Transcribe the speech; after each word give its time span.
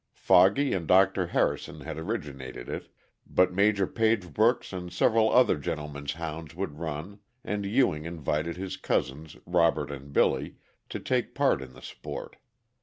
Foggy 0.15 0.73
and 0.73 0.87
Dr. 0.87 1.27
Harrison 1.27 1.81
had 1.81 1.99
originated 1.99 2.67
it, 2.67 2.89
but 3.27 3.53
Major 3.53 3.85
Pagebrook's 3.85 4.73
and 4.73 4.91
several 4.91 5.29
other 5.31 5.57
gentlemen's 5.59 6.13
hounds 6.13 6.55
would 6.55 6.79
run, 6.79 7.19
and 7.43 7.67
Ewing 7.67 8.05
invited 8.05 8.57
his 8.57 8.77
cousins, 8.77 9.37
Robert 9.45 9.91
and 9.91 10.11
Billy, 10.11 10.55
to 10.89 10.99
take 10.99 11.35
part 11.35 11.61
in 11.61 11.73
the 11.73 11.83
sport. 11.83 12.37